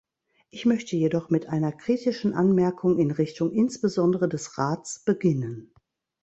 [0.49, 5.75] Ich möchte jedoch mit einer kritischen Anmerkung in Richtung insbesondere des Rats beginnen.